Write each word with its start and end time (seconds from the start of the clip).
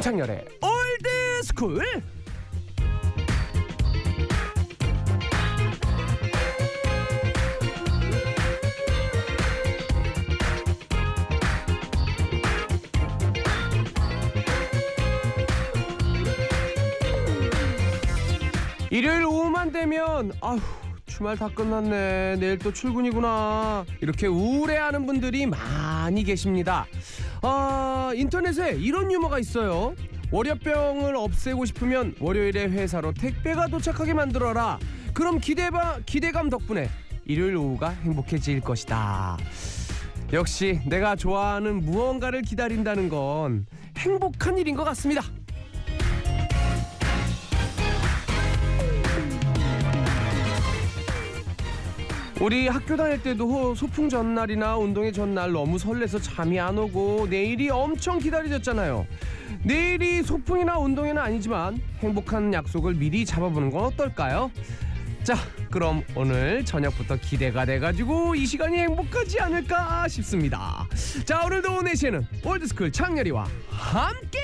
김창렬의 0.00 0.46
올드 0.62 1.42
스쿨. 1.42 1.84
일요일 18.90 19.26
오후만 19.26 19.70
되면 19.70 20.32
아휴 20.40 20.58
주말 21.04 21.36
다 21.36 21.48
끝났네. 21.54 22.36
내일 22.40 22.58
또 22.58 22.72
출근이구나. 22.72 23.84
이렇게 24.00 24.26
우울해하는 24.26 25.04
분들이 25.04 25.44
많이 25.44 26.24
계십니다 26.24 26.86
아 27.42 28.12
인터넷에 28.14 28.76
이런 28.76 29.10
유머가 29.10 29.38
있어요. 29.38 29.94
월요병을 30.30 31.16
없애고 31.16 31.64
싶으면 31.64 32.14
월요일에 32.20 32.66
회사로 32.68 33.12
택배가 33.14 33.68
도착하게 33.68 34.14
만들어라. 34.14 34.78
그럼 35.12 35.38
기대바, 35.38 36.00
기대감 36.06 36.50
덕분에 36.50 36.88
일요일 37.24 37.56
오후가 37.56 37.90
행복해질 37.90 38.60
것이다. 38.60 39.38
역시 40.32 40.80
내가 40.86 41.16
좋아하는 41.16 41.82
무언가를 41.84 42.42
기다린다는 42.42 43.08
건 43.08 43.66
행복한 43.96 44.58
일인 44.58 44.76
것 44.76 44.84
같습니다 44.84 45.22
우리 52.40 52.68
학교 52.68 52.96
다닐 52.96 53.22
때도 53.22 53.74
소풍 53.74 54.08
전날이나 54.08 54.78
운동회 54.78 55.12
전날 55.12 55.52
너무 55.52 55.78
설레서 55.78 56.20
잠이 56.20 56.58
안 56.58 56.78
오고 56.78 57.26
내일이 57.28 57.68
엄청 57.68 58.18
기다려졌잖아요. 58.18 59.06
내일이 59.62 60.22
소풍이나 60.22 60.78
운동회는 60.78 61.20
아니지만 61.20 61.78
행복한 61.98 62.54
약속을 62.54 62.94
미리 62.94 63.26
잡아보는 63.26 63.70
건 63.70 63.84
어떨까요? 63.84 64.50
자, 65.22 65.36
그럼 65.70 66.02
오늘 66.14 66.64
저녁부터 66.64 67.16
기대가 67.16 67.66
돼가지고 67.66 68.34
이 68.34 68.46
시간이 68.46 68.78
행복하지 68.78 69.38
않을까 69.38 70.08
싶습니다. 70.08 70.88
자, 71.26 71.44
오늘도 71.44 71.76
오늘 71.76 71.94
시에는 71.94 72.26
올드스쿨 72.42 72.90
창렬이와 72.90 73.46
함께 73.68 74.38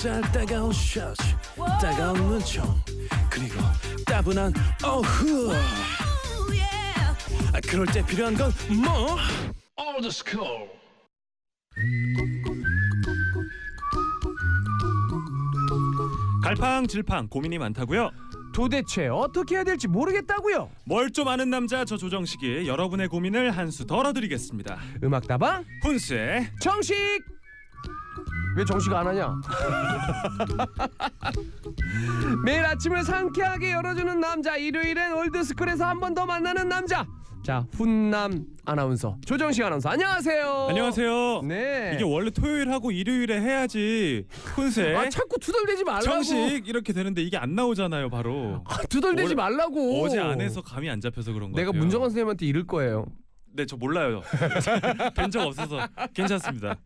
햇살 0.00 0.22
따가운 0.32 0.72
셔츠 0.72 1.22
따가운 1.78 2.16
눈총 2.26 2.64
그리고 3.28 3.60
따분한 4.06 4.50
어후 4.82 5.52
아, 7.52 7.60
그럴 7.68 7.84
때 7.86 8.02
필요한 8.06 8.34
건 8.34 8.50
뭐? 8.82 9.18
갈팡질팡 16.42 17.28
고민이 17.28 17.58
많다고요? 17.58 18.10
도대체 18.54 19.06
어떻게 19.08 19.56
해야 19.56 19.64
될지 19.64 19.86
모르겠다고요. 19.86 20.70
뭘 20.86 21.10
좀 21.10 21.28
아는 21.28 21.50
남자 21.50 21.84
저 21.84 21.96
조정식이 21.96 22.66
여러분의 22.66 23.08
고민을 23.08 23.50
한 23.56 23.70
수 23.70 23.86
덜어드리겠습니다. 23.86 24.78
음악다방 25.04 25.64
훈스의 25.82 26.50
정식 26.60 26.94
왜 28.56 28.64
정식 28.64 28.92
안 28.92 29.06
하냐? 29.06 29.40
매일 32.44 32.64
아침을 32.64 33.04
상쾌하게 33.04 33.72
열어주는 33.72 34.20
남자 34.20 34.56
일요일엔 34.56 35.12
올드스쿨에서 35.14 35.84
한 35.84 36.00
번 36.00 36.14
더 36.14 36.26
만나는 36.26 36.68
남자 36.68 37.06
자 37.44 37.64
훈남 37.72 38.44
아나운서 38.64 39.16
조정식 39.24 39.64
아나운서 39.64 39.88
안녕하세요. 39.90 40.66
안녕하세요. 40.70 41.42
네. 41.44 41.92
이게 41.94 42.04
원래 42.04 42.30
토요일하고 42.30 42.90
일요일에 42.90 43.40
해야지 43.40 44.24
훈스의 44.56 44.96
아 44.96 45.08
자꾸 45.08 45.38
투덜대지 45.38 45.84
말라고. 45.84 46.04
정식 46.04 46.66
이렇게 46.68 46.92
되는데 46.92 47.22
이게 47.22 47.36
안 47.36 47.54
나오잖아요 47.54 48.10
바로. 48.10 48.62
아, 48.66 48.78
투덜대지 48.88 49.34
말라고. 49.36 50.02
어제 50.02 50.18
안 50.18 50.40
해서 50.40 50.60
감이 50.62 50.90
안 50.90 51.00
잡혀서 51.00 51.32
그런 51.32 51.52
거예요. 51.52 51.66
내가 51.70 51.78
문정원 51.78 52.10
선생님한테 52.10 52.46
이럴 52.46 52.66
거예요. 52.66 53.06
네, 53.52 53.66
저 53.66 53.76
몰라요. 53.76 54.22
뵌 55.14 55.30
적 55.30 55.46
없어서 55.46 55.86
괜찮습니다. 56.14 56.76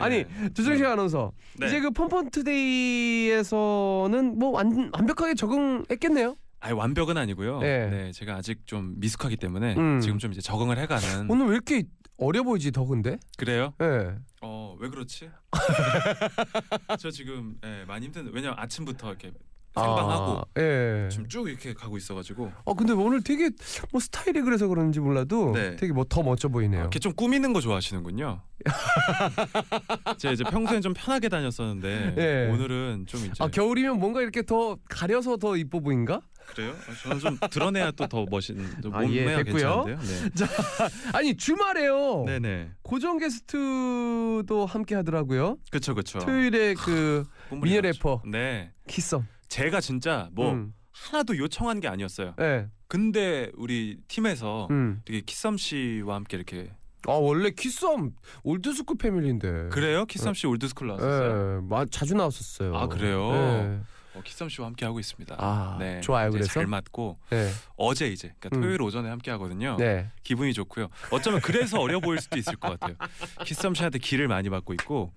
아니 0.00 0.24
조정식 0.54 0.84
아나운서 0.84 1.32
네. 1.58 1.66
이제 1.66 1.80
그 1.80 1.90
펀펀 1.90 2.30
투데이에서는 2.30 4.38
뭐 4.38 4.50
완, 4.50 4.90
완벽하게 4.92 5.34
적응했겠네요. 5.34 6.36
아니 6.60 6.72
완벽은 6.74 7.16
아니고요. 7.16 7.60
네. 7.60 7.88
네. 7.90 8.12
제가 8.12 8.36
아직 8.36 8.66
좀 8.66 8.94
미숙하기 8.98 9.36
때문에 9.36 9.74
음. 9.76 10.00
지금 10.00 10.18
좀 10.18 10.32
이제 10.32 10.40
적응을 10.40 10.78
해가는. 10.78 11.30
오늘 11.30 11.46
왜 11.46 11.52
이렇게 11.54 11.84
어려 12.16 12.42
보이지 12.42 12.72
더 12.72 12.84
근데? 12.86 13.18
그래요? 13.36 13.74
예. 13.82 14.14
어, 14.40 14.76
왜 14.80 14.88
그렇지? 14.88 15.30
저 16.98 17.10
지금 17.10 17.56
예, 17.64 17.84
많이 17.86 18.06
힘든. 18.06 18.30
왜냐면 18.32 18.56
아침부터 18.58 19.08
이렇게 19.10 19.28
아, 19.28 19.30
생방하고 19.74 20.42
예. 20.58 21.08
지금 21.10 21.28
쭉 21.28 21.48
이렇게 21.48 21.74
가고 21.74 21.96
있어가지고 21.96 22.52
어 22.64 22.74
근데 22.74 22.92
오늘 22.92 23.22
되게 23.22 23.50
뭐 23.90 24.00
스타일이 24.00 24.40
그래서 24.42 24.68
그런지 24.68 25.00
몰라도 25.00 25.52
네. 25.52 25.76
되게 25.76 25.92
뭐 25.92 26.04
더 26.08 26.22
멋져 26.22 26.48
보이네요. 26.48 26.80
이렇게 26.82 26.98
좀 26.98 27.12
꾸미는 27.14 27.52
거 27.52 27.60
좋아하시는군요. 27.60 28.40
제가 30.18 30.32
이제 30.32 30.44
평소엔 30.44 30.80
좀 30.82 30.94
편하게 30.94 31.28
다녔었는데 31.28 32.14
예. 32.16 32.52
오늘은 32.52 33.06
좀 33.06 33.20
이제 33.20 33.32
아 33.40 33.48
겨울이면 33.48 33.98
뭔가 33.98 34.20
이렇게 34.22 34.42
더 34.42 34.76
가려서 34.88 35.36
더 35.38 35.56
이뻐 35.56 35.80
보인가? 35.80 36.20
그래요? 36.46 36.74
아, 36.88 36.92
저는 37.02 37.18
좀 37.20 37.38
드러내야 37.50 37.90
또 37.92 38.06
더 38.06 38.26
멋있는 38.30 38.64
아, 38.92 39.02
예, 39.08 39.22
몸매가 39.24 39.42
됐고요. 39.44 39.84
괜찮은데요. 39.86 39.98
아니 41.14 41.34
주말에요. 41.36 42.24
네, 42.26 42.38
네, 42.38 42.70
고정 42.82 43.18
게스트도 43.18 44.66
함께 44.66 44.94
하더라고요. 44.94 45.56
그렇죠, 45.70 45.94
그렇죠. 45.94 46.18
토요일에 46.18 46.74
그 46.74 47.24
미녀 47.50 47.80
래퍼 47.80 48.22
네, 48.26 48.72
키썸. 48.86 49.24
제가 49.54 49.80
진짜 49.80 50.28
뭐 50.32 50.50
음. 50.50 50.74
하나도 50.90 51.38
요청한 51.38 51.78
게 51.78 51.86
아니었어요. 51.86 52.34
예. 52.40 52.66
근데 52.88 53.52
우리 53.54 53.98
팀에서 54.08 54.66
음. 54.72 55.00
되게 55.04 55.20
키썸 55.20 55.56
씨와 55.58 56.16
함께 56.16 56.36
이렇게 56.36 56.72
아 57.06 57.12
원래 57.12 57.50
키썸 57.50 58.12
올드스쿨 58.42 58.98
패밀리인데. 58.98 59.68
그래요? 59.68 60.06
키썸 60.06 60.34
씨 60.34 60.48
올드스쿨 60.48 60.88
나왔었어요. 60.88 61.62
예. 61.62 61.68
마, 61.68 61.84
자주 61.88 62.14
나왔었어요. 62.16 62.76
아, 62.76 62.88
그래요? 62.88 63.30
예. 63.32 64.18
어, 64.18 64.22
키썸 64.24 64.48
씨와 64.48 64.66
함께 64.66 64.86
하고 64.86 64.98
있습니다. 64.98 65.36
아, 65.38 65.76
네, 65.78 66.00
좋아요, 66.00 66.30
그래서? 66.32 66.48
잘 66.48 66.66
맞고 66.66 67.18
네. 67.30 67.48
어제 67.76 68.08
이제 68.08 68.34
그러니까 68.40 68.58
음. 68.58 68.60
토요일 68.62 68.82
오전에 68.82 69.08
함께 69.08 69.30
하거든요. 69.32 69.76
네. 69.78 70.10
기분이 70.24 70.52
좋고요. 70.52 70.88
어쩌면 71.10 71.40
그래서 71.40 71.80
어려 71.80 72.00
보일 72.00 72.20
수도 72.20 72.38
있을 72.38 72.56
것 72.56 72.78
같아요. 72.78 72.96
키썸 73.46 73.74
씨한테 73.74 74.00
기를 74.00 74.26
많이 74.26 74.50
받고 74.50 74.72
있고 74.74 75.12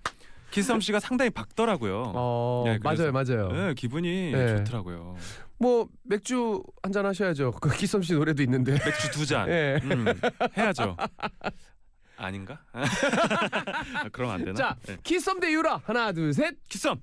키썸 0.50 0.80
씨가 0.80 1.00
상당히 1.00 1.30
밝더라고요. 1.30 2.12
어 2.14 2.62
네, 2.66 2.78
맞아요 2.82 3.12
맞아요. 3.12 3.48
네, 3.52 3.74
기분이 3.74 4.32
네. 4.32 4.56
좋더라고요. 4.58 5.16
뭐 5.58 5.88
맥주 6.04 6.62
한 6.82 6.92
잔 6.92 7.04
하셔야죠. 7.06 7.52
그 7.60 7.70
키썸 7.76 8.00
씨 8.02 8.14
노래도 8.14 8.42
있는데. 8.42 8.72
맥주 8.72 9.10
두 9.10 9.26
잔. 9.26 9.48
예. 9.48 9.78
음, 9.82 10.06
해야죠. 10.56 10.96
아닌가? 12.16 12.58
아, 12.72 14.08
그럼 14.10 14.30
안 14.30 14.44
되나? 14.44 14.54
자 14.54 14.76
네. 14.86 14.96
키썸 15.02 15.38
대 15.40 15.52
유라 15.52 15.80
하나 15.84 16.12
둘 16.12 16.32
셋. 16.32 16.56
키썸. 16.68 16.96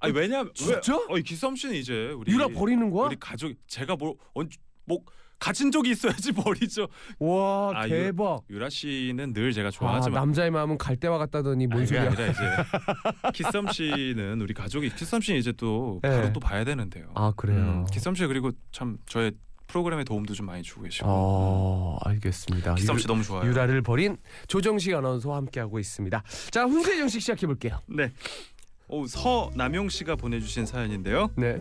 아니 0.00 0.12
왜냐면 0.12 0.50
진짜? 0.54 0.96
왜, 1.10 1.18
어, 1.18 1.22
키썸 1.22 1.54
씨는 1.56 1.74
이제 1.76 2.10
우리 2.16 2.32
유라 2.32 2.48
버리는 2.48 2.90
거야? 2.90 3.06
우리 3.06 3.16
가족 3.18 3.52
제가 3.66 3.96
뭐, 3.96 4.16
어, 4.34 4.42
뭐 4.84 4.98
가진 5.44 5.70
적이 5.70 5.90
있어야지 5.90 6.32
버리죠. 6.32 6.88
와 7.18 7.72
아, 7.74 7.86
대박. 7.86 8.44
유라 8.48 8.70
씨는 8.70 9.34
늘 9.34 9.52
제가 9.52 9.68
아, 9.68 9.70
좋아하지만 9.70 10.18
남자의 10.18 10.50
마음은 10.50 10.78
갈대와 10.78 11.18
같다더니 11.18 11.66
뭔 11.66 11.80
아니, 11.82 11.86
그게 11.90 12.00
소리야? 12.00 12.10
아니라 12.10 12.26
이제 12.30 13.32
키썸 13.34 13.66
씨는 13.70 14.40
우리 14.40 14.54
가족이 14.54 14.88
키썸 14.94 15.20
씨는 15.20 15.38
이제 15.40 15.52
또 15.52 16.00
네. 16.02 16.08
바로 16.08 16.32
또 16.32 16.40
봐야 16.40 16.64
되는데요. 16.64 17.10
아 17.14 17.30
그래요. 17.36 17.58
음, 17.58 17.84
키썸 17.92 18.14
씨 18.14 18.26
그리고 18.26 18.52
참 18.72 18.96
저의 19.04 19.32
프로그램에 19.66 20.04
도움도 20.04 20.32
좀 20.32 20.46
많이 20.46 20.62
주고 20.62 20.82
계시고 20.84 21.06
어 21.06 21.98
알겠습니다. 22.04 22.76
키썸 22.76 22.96
씨 22.98 23.04
유- 23.04 23.08
너무 23.08 23.22
좋아요. 23.22 23.46
유라를 23.46 23.82
버린 23.82 24.16
조정식 24.48 24.94
아나운서와 24.94 25.36
함께 25.36 25.60
하고 25.60 25.78
있습니다. 25.78 26.22
자 26.52 26.64
훈세 26.64 26.96
정식 26.96 27.20
시작해 27.20 27.46
볼게요. 27.46 27.78
네. 27.86 28.10
오, 28.88 29.06
서남용 29.06 29.90
씨가 29.90 30.16
보내주신 30.16 30.64
사연인데요. 30.64 31.28
네. 31.36 31.60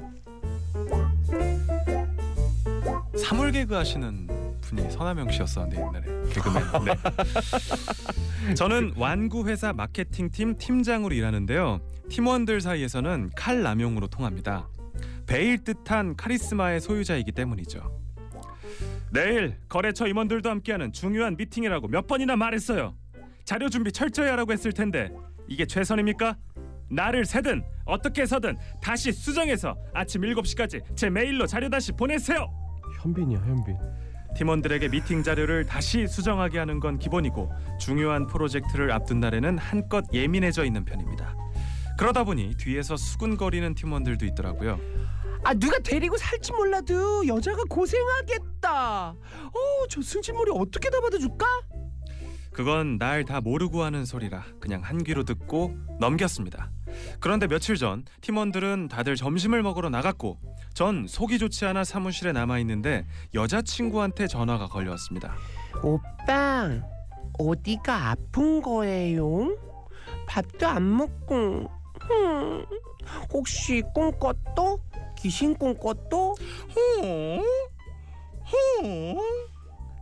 사물 3.23 3.51
개그 3.51 3.73
하시는 3.73 4.27
분이 4.61 4.91
서남용 4.91 5.31
씨였었는데 5.31 5.77
옛날에 5.77 6.29
개그맨. 6.33 6.63
네. 6.85 6.95
저는 8.55 8.93
완구 8.97 9.47
회사 9.47 9.71
마케팅팀 9.71 10.57
팀장으로 10.57 11.15
일하는데요. 11.15 11.79
팀원들 12.09 12.59
사이에서는 12.59 13.31
칼 13.35 13.63
남용으로 13.63 14.07
통합니다. 14.07 14.67
배일 15.25 15.63
듯한 15.63 16.15
카리스마의 16.17 16.81
소유자이기 16.81 17.31
때문이죠. 17.31 18.01
내일 19.11 19.57
거래처 19.69 20.07
임원들도 20.07 20.49
함께하는 20.49 20.91
중요한 20.91 21.37
미팅이라고 21.37 21.87
몇 21.87 22.07
번이나 22.07 22.35
말했어요. 22.35 22.95
자료 23.45 23.69
준비 23.69 23.91
철저히 23.91 24.29
하라고 24.29 24.51
했을 24.51 24.73
텐데 24.73 25.11
이게 25.47 25.65
최선입니까? 25.65 26.35
나를 26.89 27.25
새든 27.25 27.63
어떻게 27.85 28.23
해서든 28.23 28.57
다시 28.81 29.11
수정해서 29.11 29.75
아침 29.93 30.21
7시까지 30.21 30.95
제 30.95 31.09
메일로 31.09 31.47
자료 31.47 31.69
다시 31.69 31.91
보내세요. 31.91 32.62
현빈이야 33.01 33.39
현빈. 33.39 33.77
팀원들에게 34.35 34.89
미팅 34.89 35.21
자료를 35.21 35.65
다시 35.65 36.07
수정하게 36.07 36.57
하는 36.57 36.79
건 36.79 36.97
기본이고 36.97 37.51
중요한 37.79 38.25
프로젝트를 38.25 38.91
앞둔 38.91 39.19
날에는 39.19 39.57
한껏 39.59 40.05
예민해져 40.11 40.65
있는 40.65 40.83
편입니다. 40.85 41.35
그러다 41.99 42.23
보니 42.23 42.55
뒤에서 42.57 42.97
수군거리는 42.97 43.75
팀원들도 43.75 44.25
있더라고요. 44.25 44.79
아 45.43 45.53
누가 45.53 45.77
데리고 45.79 46.17
살지 46.17 46.51
몰라도 46.53 47.27
여자가 47.27 47.63
고생하겠다. 47.69 49.09
어 49.11 49.87
저 49.89 50.01
승질머리 50.01 50.51
어떻게 50.55 50.89
다 50.89 50.99
받아줄까? 51.01 51.45
그건 52.51 52.97
날 52.97 53.25
다 53.25 53.41
모르고 53.41 53.83
하는 53.83 54.05
소리라 54.05 54.43
그냥 54.59 54.81
한 54.81 55.03
귀로 55.03 55.23
듣고 55.23 55.75
넘겼습니다. 55.99 56.71
그런데 57.19 57.47
며칠 57.47 57.75
전 57.75 58.05
팀원들은 58.21 58.87
다들 58.87 59.15
점심을 59.15 59.61
먹으러 59.63 59.89
나갔고 59.89 60.39
전 60.73 61.05
속이 61.07 61.37
좋지 61.37 61.65
않아 61.65 61.83
사무실에 61.83 62.31
남아 62.31 62.57
있는데 62.59 63.05
여자친구한테 63.33 64.27
전화가 64.27 64.67
걸려왔습니다. 64.67 65.35
오빠 65.83 66.69
어디가 67.37 68.11
아픈 68.11 68.61
거예요? 68.61 69.55
밥도 70.27 70.67
안 70.67 70.97
먹고 70.97 71.69
흠, 72.01 72.65
혹시 73.31 73.83
꿈꿨도? 73.93 74.79
귀신 75.19 75.55
꿈꿨도? 75.55 76.35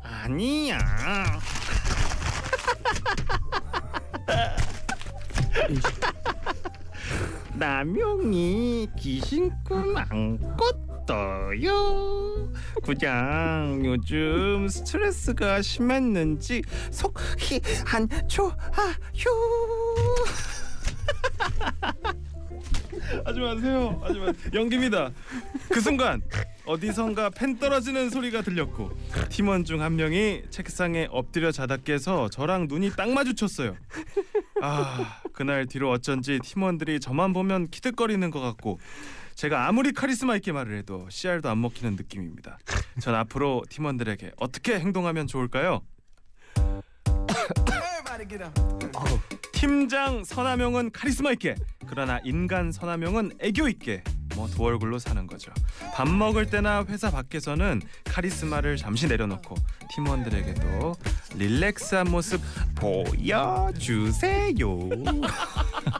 아니야. 0.03 0.77
남영이 7.61 8.87
귀신꿈 8.97 9.95
안 9.95 10.39
꿨어요. 10.57 12.51
그냥 12.83 13.83
요즘 13.85 14.67
스트레스가 14.67 15.61
심했는지 15.61 16.63
속이 16.89 17.61
안 17.93 18.09
좋아요. 18.27 18.55
하지 23.23 23.39
마세요. 23.39 24.01
하지 24.03 24.17
마. 24.17 24.33
연기입니다. 24.55 25.11
그 25.69 25.79
순간 25.81 26.19
어디선가 26.65 27.31
펜 27.31 27.57
떨어지는 27.57 28.09
소리가 28.09 28.41
들렸고 28.41 28.91
팀원 29.29 29.65
중 29.65 29.81
한 29.81 29.95
명이 29.95 30.43
책상에 30.51 31.07
엎드려 31.09 31.51
자다 31.51 31.77
깨서 31.77 32.29
저랑 32.29 32.67
눈이 32.67 32.91
딱 32.95 33.09
마주쳤어요. 33.09 33.75
아 34.61 35.21
그날 35.33 35.65
뒤로 35.65 35.89
어쩐지 35.91 36.39
팀원들이 36.43 36.99
저만 36.99 37.33
보면 37.33 37.67
키득거리는 37.69 38.29
것 38.29 38.39
같고 38.39 38.79
제가 39.35 39.67
아무리 39.67 39.91
카리스마 39.91 40.35
있게 40.35 40.51
말을 40.51 40.77
해도 40.77 41.07
CR도 41.09 41.49
안 41.49 41.61
먹히는 41.61 41.95
느낌입니다. 41.95 42.59
전 42.99 43.15
앞으로 43.15 43.63
팀원들에게 43.69 44.33
어떻게 44.37 44.79
행동하면 44.79 45.25
좋을까요? 45.25 45.81
팀장 49.53 50.23
선하명은 50.23 50.91
카리스마 50.91 51.31
있게 51.31 51.55
그러나 51.87 52.19
인간 52.23 52.71
선하명은 52.71 53.31
애교 53.39 53.67
있게 53.69 54.03
뭐 54.41 54.47
두 54.51 54.63
얼굴로 54.65 54.97
사는 54.99 55.27
거죠. 55.27 55.51
밥 55.93 56.09
먹을 56.09 56.47
때나 56.47 56.83
회사 56.89 57.11
밖에서는 57.11 57.81
카리스마를 58.05 58.75
잠시 58.77 59.07
내려놓고 59.07 59.55
팀원들에게도 59.93 60.95
릴렉스한 61.35 62.09
모습 62.09 62.41
보여주세요. 62.75 64.51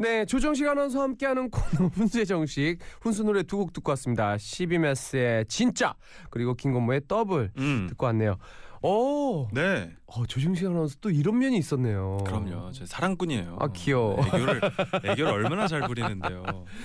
네, 0.00 0.24
조정식 0.24 0.66
아나운서와 0.66 1.04
함께하는 1.04 1.50
코너 1.50 1.88
훈수의 1.92 2.24
정식 2.26 2.78
훈수 3.02 3.22
노래 3.22 3.42
두 3.42 3.58
곡 3.58 3.74
듣고 3.74 3.90
왔습니다. 3.92 4.36
12매스의 4.36 5.46
진짜 5.48 5.94
그리고 6.30 6.54
김건모의 6.54 7.02
더블 7.06 7.50
음, 7.58 7.86
듣고 7.90 8.06
왔네요. 8.06 8.36
오, 8.82 9.46
네, 9.52 9.90
어, 10.06 10.24
조정식 10.24 10.66
아나운서 10.66 10.96
또 11.02 11.10
이런 11.10 11.38
면이 11.38 11.58
있었네요. 11.58 12.16
그럼요. 12.26 12.72
제 12.72 12.86
사랑꾼이에요. 12.86 13.58
아, 13.60 13.68
귀여워. 13.74 14.16
애교를 14.26 14.60
애교를 15.04 15.26
얼마나 15.32 15.68
잘 15.68 15.82
부리는데요. 15.86 16.42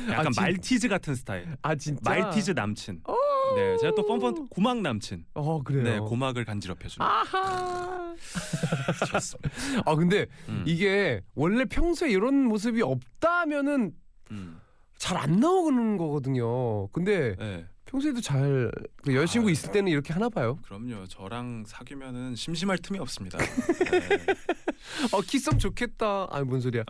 약간 0.10 0.28
아, 0.28 0.32
진- 0.32 0.44
말티즈 0.44 0.90
같은 0.90 1.16
스타일. 1.16 1.48
아 1.62 1.74
진짜. 1.76 2.02
말티즈 2.04 2.52
남친. 2.52 3.00
오. 3.08 3.14
네, 3.56 3.78
제가 3.78 3.96
또 3.96 4.06
뻔뻔 4.06 4.48
고막 4.50 4.82
남친. 4.82 5.26
어 5.34 5.62
그래요. 5.64 5.84
네, 5.84 6.00
고막을 6.00 6.46
간지럽혀 6.46 6.88
주는. 6.90 7.06
아하. 7.08 8.14
좋습니다. 9.08 9.50
아 9.86 9.96
근데 9.96 10.26
음. 10.50 10.64
이게 10.66 11.22
원래 11.36 11.66
평소에 11.66 12.10
이런 12.12 12.36
모습이 12.46 12.82
없다면은 12.82 13.94
음. 14.32 14.62
잘안 14.98 15.40
나오는 15.40 15.98
거거든요. 15.98 16.88
근데 16.90 17.36
네, 17.38 17.66
평소에도 17.86 18.22
잘 18.22 18.72
그 19.04 19.14
여자친구 19.16 19.50
아. 19.50 19.52
있을 19.52 19.72
때는 19.72 19.92
이렇게 19.92 20.12
하나 20.14 20.30
봐요. 20.30 20.58
그럼요. 20.64 21.06
저랑 21.08 21.64
사귀면은 21.68 22.36
심심할 22.36 22.80
틈이 22.80 22.98
없습니다. 23.00 23.38
네. 23.38 23.46
어 25.14 25.22
키썸 25.22 25.60
좋겠다. 25.60 26.28
아니 26.32 26.46
뭔 26.46 26.60
소리야. 26.60 26.84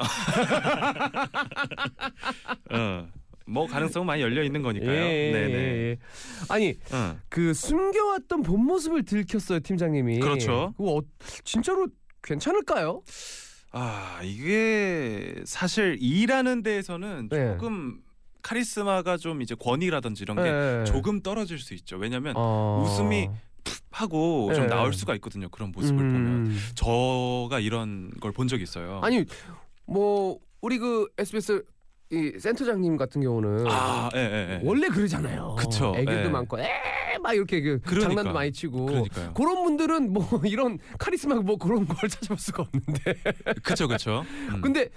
어, 2.71 3.07
뭐 3.47 3.67
가능성은 3.67 4.05
많이 4.07 4.21
열려 4.21 4.43
있는 4.43 4.61
거니까요. 4.61 4.91
예, 4.91 5.31
네네. 5.31 5.53
예, 5.53 5.57
예. 5.91 5.97
아니 6.49 6.77
어. 6.91 7.15
그 7.29 7.53
숨겨왔던 7.53 8.41
본 8.41 8.65
모습을 8.65 9.03
들켰어요 9.05 9.59
팀장님이. 9.59 10.19
그렇죠. 10.19 10.73
그거 10.77 10.97
어, 10.97 11.01
진짜로 11.43 11.87
괜찮을까요? 12.23 13.01
아 13.71 14.19
이게 14.23 15.35
사실 15.45 15.97
일하는 15.99 16.63
데에서는 16.63 17.29
네. 17.29 17.51
조금 17.53 17.99
카리스마가 18.41 19.17
좀 19.17 19.41
이제 19.41 19.53
권위라든지 19.55 20.23
이런 20.23 20.37
게 20.37 20.43
예. 20.49 20.83
조금 20.85 21.21
떨어질 21.21 21.59
수 21.59 21.73
있죠. 21.75 21.97
왜냐하면 21.97 22.33
어. 22.37 22.83
웃음이 22.85 23.29
하고 23.91 24.51
좀 24.53 24.63
네. 24.63 24.69
나올 24.69 24.93
수가 24.93 25.13
있거든요. 25.15 25.49
그런 25.49 25.71
모습을 25.71 25.97
보면 25.97 26.15
음. 26.25 26.59
저가 26.75 27.59
이런 27.59 28.11
걸 28.19 28.31
본 28.31 28.47
적이 28.47 28.63
있어요. 28.63 28.99
아니 29.03 29.23
뭐 29.85 30.39
우리 30.61 30.77
그 30.77 31.07
SBS 31.17 31.63
이 32.11 32.33
센터장님 32.39 32.97
같은 32.97 33.21
경우는 33.21 33.65
아, 33.67 34.09
예, 34.15 34.19
예, 34.19 34.53
예. 34.53 34.61
원래 34.63 34.87
그러잖아요. 34.89 35.55
그쵸, 35.57 35.93
애교도 35.97 36.25
예. 36.25 36.29
많고 36.29 36.57
에막 36.59 37.33
이렇게 37.33 37.61
그 37.61 37.79
그러니까. 37.83 38.07
장난도 38.09 38.33
많이 38.33 38.51
치고 38.51 38.85
그러니까요. 38.85 39.33
그런 39.33 39.63
분들은 39.63 40.13
뭐 40.13 40.23
이런 40.45 40.77
카리스마 40.99 41.35
뭐 41.35 41.57
그런 41.57 41.87
걸 41.87 42.07
찾아볼 42.07 42.37
수가 42.37 42.63
없는데 42.63 43.15
그쵸, 43.63 43.87
그쵸. 43.87 44.23
음. 44.53 44.61
근데 44.61 44.89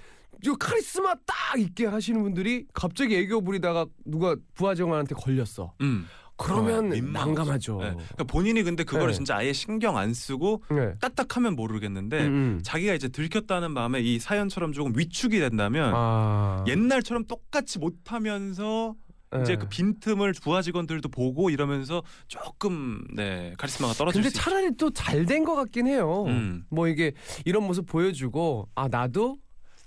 저 0.43 0.55
카리스마 0.55 1.15
딱 1.25 1.59
있게 1.59 1.87
하시는 1.87 2.21
분들이 2.21 2.65
갑자기 2.73 3.17
애교 3.17 3.41
부리다가 3.41 3.87
누가 4.05 4.35
부하정한테 4.53 5.15
걸렸어. 5.15 5.73
음. 5.81 6.05
그러면. 6.39 6.89
난감하죠. 7.13 7.79
예. 7.83 7.91
그러니까 7.91 8.23
본인이 8.23 8.63
근데 8.63 8.83
그거를 8.83 9.07
네. 9.09 9.13
진짜 9.13 9.35
아예 9.37 9.53
신경 9.53 9.97
안 9.97 10.13
쓰고 10.13 10.63
네. 10.71 10.93
딱딱하면 10.99 11.55
모르겠는데 11.55 12.19
음, 12.21 12.27
음. 12.57 12.59
자기가 12.63 12.93
이제 12.93 13.07
들켰다는 13.09 13.71
마음에 13.71 13.99
이 14.01 14.19
사연처럼 14.19 14.71
조금 14.73 14.93
위축이 14.97 15.39
된다면 15.39 15.91
아. 15.95 16.63
옛날처럼 16.67 17.25
똑같이 17.25 17.77
못하면서 17.79 18.95
이제 19.43 19.53
네. 19.53 19.55
그 19.57 19.67
빈틈을 19.69 20.33
부하 20.41 20.61
직원들도 20.63 21.09
보고 21.09 21.51
이러면서 21.51 22.01
조금 22.27 23.03
네 23.15 23.53
카리스마가 23.59 23.93
떨어질 23.93 24.23
근데. 24.23 24.33
차라리 24.35 24.75
또 24.75 24.89
잘 24.89 25.25
된 25.27 25.43
것 25.45 25.55
같긴 25.55 25.85
해요. 25.85 26.25
음. 26.27 26.63
뭐 26.71 26.87
이게 26.87 27.11
이런 27.45 27.63
모습 27.67 27.85
보여주고 27.85 28.69
아 28.73 28.87
나도 28.87 29.37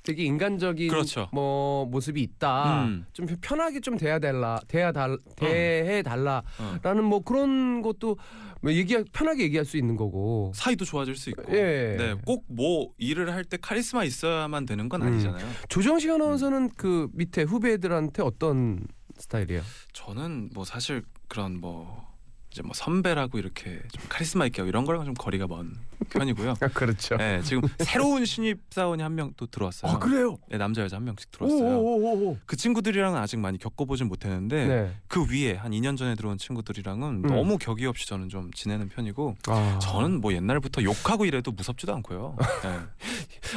되게 0.03 0.25
인간적인 0.25 0.89
그렇죠. 0.89 1.29
뭐 1.33 1.87
모습이 1.87 2.21
있다. 2.23 2.85
음. 2.85 3.07
좀 3.13 3.27
편하게 3.41 3.81
좀 3.81 3.97
대해야 3.97 4.19
달라, 4.19 4.59
대해 4.69 4.91
달, 4.93 5.17
대해 5.37 6.03
달라라는 6.03 6.43
어. 6.85 7.03
뭐 7.03 7.21
그런 7.21 7.83
것도 7.83 8.17
뭐 8.61 8.73
얘기 8.73 8.97
편하게 9.13 9.45
얘기할 9.45 9.65
수 9.65 9.77
있는 9.77 9.97
거고. 9.97 10.53
사이도 10.55 10.85
좋아질 10.85 11.15
수 11.17 11.31
있고. 11.31 11.45
예. 11.53 11.97
네, 11.99 12.15
꼭 12.27 12.43
뭐 12.49 12.91
일을 12.99 13.33
할 13.33 13.45
때 13.45 13.57
카리스마 13.61 14.05
있어야만 14.05 14.67
되는 14.67 14.89
건 14.89 15.03
음. 15.03 15.07
아니잖아요. 15.09 15.47
조정식 15.69 16.11
아나운서는 16.11 16.71
그 16.77 17.09
밑에 17.13 17.43
후배들한테 17.43 18.23
어떤 18.23 18.87
스타일이에요? 19.19 19.63
저는 19.93 20.51
뭐 20.55 20.65
사실 20.65 21.03
그런 21.29 21.61
뭐 21.61 22.12
이제 22.53 22.61
뭐 22.63 22.73
선배라고 22.75 23.39
이렇게 23.39 23.81
좀 23.93 24.05
카리스마 24.11 24.45
있게 24.47 24.61
하고 24.61 24.69
이런 24.69 24.85
거랑 24.85 25.07
좀 25.07 25.15
거리가 25.15 25.47
먼 25.47 25.73
편이고요. 26.11 26.51
아 26.61 26.69
그렇죠. 26.69 27.17
네, 27.17 27.41
지금 27.43 27.63
새로운 27.79 28.27
신입 28.27 28.61
사원이 28.71 29.03
한 29.03 29.13
명 29.13 29.33
또 29.37 29.47
들어왔어요. 29.47 29.91
아 29.93 29.99
그래요? 29.99 30.37
네, 30.51 30.59
남자 30.59 30.83
여자 30.83 30.97
한 30.97 31.05
명씩 31.05 31.31
들어왔어요. 31.31 31.79
오오오오. 31.79 32.39
그 32.45 32.57
친구들이랑은 32.57 33.19
아직 33.19 33.39
많이 33.39 33.57
겪어보진 33.59 34.09
못했는데 34.09 34.67
네. 34.67 34.93
그 35.09 35.25
위에 35.31 35.55
한 35.55 35.73
2년 35.73 35.97
전에 35.97 36.15
들어온 36.15 36.37
친구들이랑은 36.39 37.25
음. 37.25 37.27
너무 37.27 37.57
격의 37.57 37.87
없이 37.87 38.07
저는 38.07 38.29
좀 38.29 38.51
지내는 38.53 38.91
편이고 38.91 39.37
아. 39.49 39.79
저는 39.81 40.21
뭐 40.21 40.33
옛날부터 40.35 40.83
욕하고 40.83 41.25
이래도 41.25 41.53
무섭지도 41.53 41.95
않고요. 41.95 42.37
네. 42.65 42.79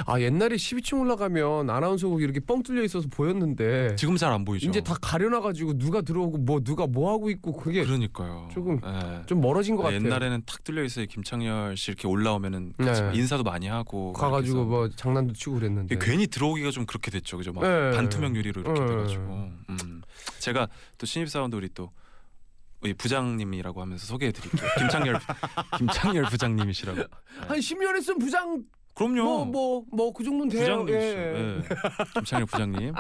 아 0.06 0.20
옛날에 0.20 0.56
12층 0.56 1.02
올라가면 1.02 1.70
아나운서국 1.70 2.22
이렇게 2.22 2.40
뻥 2.40 2.64
뚫려 2.64 2.84
있어서 2.84 3.08
보였는데 3.10 3.96
지금 3.96 4.16
잘 4.18 4.32
안 4.36 4.44
보이죠. 4.44 4.68
이제 4.68 4.82
다 4.82 4.96
가려놔가지고 5.02 5.78
누가 5.78 6.02
들어오고 6.02 6.40
뭐 6.40 6.60
누가 6.60 6.88
뭐 6.88 7.12
하고 7.12 7.30
있고 7.30 7.54
그게 7.54 7.84
그러니까요. 7.86 8.50
조금 8.54 8.80
네. 8.82 9.22
좀 9.28 9.40
멀어진 9.42 9.76
것 9.76 9.84
네, 9.84 9.94
같아요. 9.94 10.06
옛날에는 10.06 10.42
탁 10.46 10.64
뚫려 10.64 10.84
있어요. 10.84 11.06
김창렬 11.06 11.78
씨 11.78 11.92
이렇게 11.92 12.08
올라오면은 12.08 12.74
같이 12.78 13.02
네. 13.02 13.12
인사도 13.14 13.44
많이 13.44 13.68
하고 13.68 14.12
가가지고. 14.14 14.66
뭐 14.66 14.90
장난도 14.90 15.34
치고 15.34 15.56
그랬는데. 15.56 15.98
괜히 16.00 16.28
들어오기가 16.28 16.72
좀 16.72 16.86
그렇게 16.86 17.12
됐죠, 17.12 17.38
그죠? 17.38 17.54
막 17.54 17.62
네. 17.62 17.92
반투명 17.92 18.36
유리로 18.36 18.62
이렇게 18.62 18.80
네. 18.82 18.88
돼가지고. 18.88 19.24
음. 19.70 20.02
제가 20.40 20.68
또 20.98 21.06
신입 21.06 21.30
사원도 21.30 21.58
우리 21.58 21.70
또 21.74 21.92
우리 22.82 22.94
부장님이라고 22.94 23.82
하면서 23.82 24.06
소개해드릴게요. 24.06 24.70
김창렬 24.78 25.20
김창렬 25.78 26.24
부장님이시라고. 26.26 27.02
한 27.48 27.58
10년 27.60 27.96
했으면 27.96 28.20
부장 28.20 28.64
그럼요. 28.96 29.46
뭐뭐뭐 29.46 30.14
그 30.14 30.24
정도는 30.24 30.50
돼요. 30.50 30.86
부장님이시죠. 30.86 31.20
예. 31.20 31.58
예. 31.58 31.62
김창렬 32.16 32.46
부장님, 32.46 32.94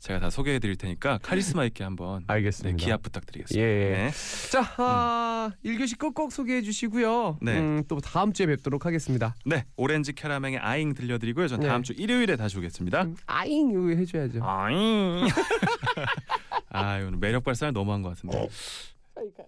제가 0.00 0.18
다 0.18 0.30
소개해 0.30 0.58
드릴 0.58 0.76
테니까 0.76 1.18
카리스마 1.22 1.64
있게 1.66 1.84
한번 1.84 2.20
네, 2.20 2.24
알겠습니다. 2.28 2.76
기합 2.82 3.02
부탁드리겠습니다. 3.02 3.62
예. 3.62 3.90
네. 3.90 4.10
자, 4.50 4.62
아, 4.78 5.50
1교시 5.64 5.98
꼭꼭 5.98 6.32
소개해 6.32 6.62
주시고요. 6.62 7.38
네. 7.42 7.58
음, 7.58 7.84
또 7.86 8.00
다음 8.00 8.32
주에 8.32 8.46
뵙도록 8.46 8.86
하겠습니다. 8.86 9.34
네, 9.44 9.66
오렌지 9.76 10.14
캐러멜의 10.14 10.58
아잉 10.58 10.94
들려 10.94 11.18
드리고요. 11.18 11.48
전 11.48 11.60
네. 11.60 11.68
다음 11.68 11.82
주 11.82 11.92
일요일에 11.92 12.36
다시 12.36 12.56
오겠습니다. 12.56 13.02
음, 13.02 13.16
아잉 13.26 13.70
이거 13.70 13.88
해 13.90 14.06
줘야죠. 14.06 14.40
아잉. 14.42 15.28
아, 16.70 16.96
오늘 17.06 17.18
매력 17.18 17.44
발산을 17.44 17.74
너무 17.74 17.92
한것 17.92 18.14
같은데. 18.14 18.48
아이가. 19.16 19.44